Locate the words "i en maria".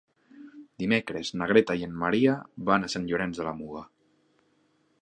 1.81-2.35